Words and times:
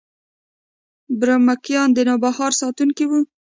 برمکیان 1.19 1.89
د 1.93 1.99
نوبهار 2.09 2.51
ساتونکي 2.61 3.05
وو 3.07 3.19